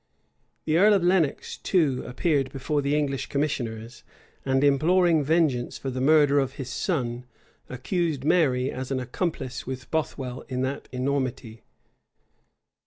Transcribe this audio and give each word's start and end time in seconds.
[]The 0.65 0.77
earl 0.79 0.95
of 0.95 1.03
Lenox 1.03 1.57
too 1.57 2.03
appeared 2.07 2.51
before 2.51 2.81
the 2.81 2.97
English 2.97 3.27
commissioners, 3.27 4.01
and, 4.43 4.63
imploring 4.63 5.23
vengeance 5.23 5.77
for 5.77 5.91
the 5.91 6.01
murder 6.01 6.39
of 6.39 6.53
his 6.53 6.71
son, 6.71 7.25
accused 7.69 8.23
Mary 8.23 8.71
as 8.71 8.89
an 8.89 8.99
accomplice 8.99 9.67
with 9.67 9.91
Bothwell 9.91 10.41
in 10.49 10.63
that 10.63 10.89
enormity. 10.91 11.61